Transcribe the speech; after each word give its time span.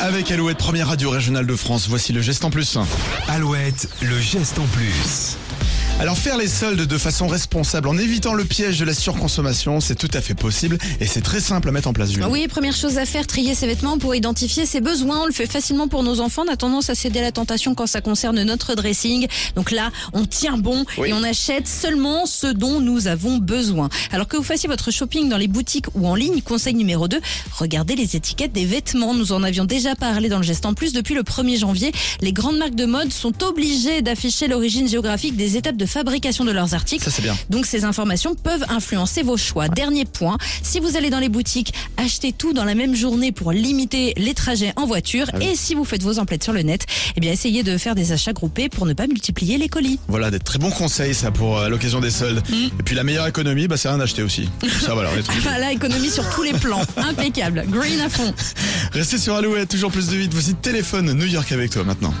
avec 0.00 0.30
Alouette, 0.30 0.56
première 0.56 0.88
radio 0.88 1.10
régionale 1.10 1.46
de 1.46 1.54
France. 1.54 1.86
Voici 1.88 2.12
le 2.12 2.22
geste 2.22 2.44
en 2.44 2.50
plus. 2.50 2.78
Alouette, 3.28 3.88
le 4.02 4.18
geste 4.18 4.58
en 4.58 4.64
plus. 4.66 5.36
Alors 6.00 6.16
faire 6.16 6.38
les 6.38 6.48
soldes 6.48 6.86
de 6.86 6.96
façon 6.96 7.26
responsable 7.26 7.86
en 7.86 7.98
évitant 7.98 8.32
le 8.32 8.46
piège 8.46 8.78
de 8.78 8.86
la 8.86 8.94
surconsommation, 8.94 9.80
c'est 9.80 9.96
tout 9.96 10.08
à 10.14 10.22
fait 10.22 10.32
possible 10.32 10.78
et 10.98 11.06
c'est 11.06 11.20
très 11.20 11.40
simple 11.40 11.68
à 11.68 11.72
mettre 11.72 11.88
en 11.88 11.92
place. 11.92 12.10
Julie. 12.10 12.24
Oui, 12.24 12.48
première 12.48 12.74
chose 12.74 12.96
à 12.96 13.04
faire, 13.04 13.26
trier 13.26 13.54
ses 13.54 13.66
vêtements 13.66 13.98
pour 13.98 14.14
identifier 14.14 14.64
ses 14.64 14.80
besoins. 14.80 15.24
On 15.24 15.26
le 15.26 15.32
fait 15.32 15.44
facilement 15.44 15.88
pour 15.88 16.02
nos 16.02 16.20
enfants. 16.20 16.44
On 16.48 16.50
a 16.50 16.56
tendance 16.56 16.88
à 16.88 16.94
céder 16.94 17.18
à 17.18 17.22
la 17.22 17.32
tentation 17.32 17.74
quand 17.74 17.86
ça 17.86 18.00
concerne 18.00 18.42
notre 18.44 18.74
dressing. 18.74 19.26
Donc 19.56 19.72
là, 19.72 19.90
on 20.14 20.24
tient 20.24 20.56
bon 20.56 20.86
Oui. 20.96 21.10
et 21.10 21.12
on 21.12 21.22
achète 21.22 21.68
seulement 21.68 22.24
ce 22.24 22.46
dont 22.46 22.80
nous 22.80 23.06
avons 23.06 23.36
besoin. 23.36 23.90
Alors 24.10 24.26
que 24.26 24.38
vous 24.38 24.42
fassiez 24.42 24.70
votre 24.70 24.90
shopping 24.90 25.28
dans 25.28 25.36
les 25.36 25.48
boutiques 25.48 25.94
ou 25.94 26.06
en 26.06 26.14
ligne, 26.14 26.40
conseil 26.40 26.72
numéro 26.72 27.08
2, 27.08 27.20
regardez 27.58 27.94
les 27.94 28.16
étiquettes 28.16 28.52
des 28.52 28.64
vêtements. 28.64 29.12
Nous 29.12 29.32
en 29.32 29.42
avions 29.42 29.66
déjà 29.66 29.94
parlé 29.96 30.30
dans 30.30 30.38
le 30.38 30.44
geste 30.44 30.64
en 30.64 30.72
plus. 30.72 30.94
Depuis 30.94 31.14
le 31.14 31.24
1er 31.24 31.58
janvier, 31.58 31.92
les 32.22 32.32
grandes 32.32 32.56
marques 32.56 32.74
de 32.74 32.86
mode 32.86 33.12
sont 33.12 33.42
obligées 33.44 34.00
d'afficher 34.00 34.48
l'origine 34.48 34.88
géographique 34.88 35.36
des 35.36 35.58
étapes 35.58 35.76
de 35.76 35.89
fabrication 35.90 36.44
de 36.44 36.52
leurs 36.52 36.74
articles. 36.74 37.04
Ça 37.04 37.10
c'est 37.10 37.22
bien. 37.22 37.36
Donc 37.50 37.66
ces 37.66 37.84
informations 37.84 38.34
peuvent 38.34 38.64
influencer 38.68 39.22
vos 39.22 39.36
choix. 39.36 39.68
Dernier 39.68 40.04
point, 40.04 40.38
si 40.62 40.80
vous 40.80 40.96
allez 40.96 41.10
dans 41.10 41.18
les 41.18 41.28
boutiques, 41.28 41.74
achetez 41.96 42.32
tout 42.32 42.52
dans 42.52 42.64
la 42.64 42.74
même 42.74 42.94
journée 42.94 43.32
pour 43.32 43.52
limiter 43.52 44.14
les 44.16 44.34
trajets 44.34 44.72
en 44.76 44.86
voiture. 44.86 45.26
Ah 45.32 45.38
oui. 45.38 45.48
Et 45.48 45.56
si 45.56 45.74
vous 45.74 45.84
faites 45.84 46.02
vos 46.02 46.18
emplettes 46.18 46.44
sur 46.44 46.52
le 46.52 46.62
net, 46.62 46.86
eh 47.16 47.20
bien 47.20 47.32
essayez 47.32 47.62
de 47.62 47.76
faire 47.78 47.94
des 47.94 48.12
achats 48.12 48.32
groupés 48.32 48.68
pour 48.68 48.86
ne 48.86 48.92
pas 48.92 49.06
multiplier 49.06 49.58
les 49.58 49.68
colis. 49.68 49.98
Voilà, 50.08 50.30
des 50.30 50.38
très 50.38 50.58
bons 50.58 50.70
conseils 50.70 51.14
ça 51.14 51.30
pour 51.30 51.58
euh, 51.58 51.68
l'occasion 51.68 52.00
des 52.00 52.10
soldes. 52.10 52.42
Mm. 52.48 52.54
Et 52.54 52.82
puis 52.84 52.94
la 52.94 53.04
meilleure 53.04 53.26
économie, 53.26 53.68
bah, 53.68 53.76
c'est 53.76 53.88
rien 53.88 53.98
d'acheter 53.98 54.22
aussi. 54.22 54.48
Ça 54.80 54.94
voilà, 54.94 55.10
on 55.12 55.18
est 55.18 55.72
économie 55.72 56.10
sur 56.10 56.28
tous 56.30 56.42
les 56.42 56.52
plans. 56.52 56.82
Impeccable. 56.96 57.64
Green 57.68 58.00
à 58.00 58.08
fond. 58.08 58.32
Restez 58.92 59.18
sur 59.18 59.34
Alouette, 59.34 59.68
toujours 59.68 59.90
plus 59.90 60.08
de 60.08 60.16
vite. 60.16 60.32
Voici 60.32 60.54
téléphone 60.54 61.12
New 61.12 61.26
York 61.26 61.50
avec 61.52 61.70
toi 61.70 61.84
maintenant. 61.84 62.14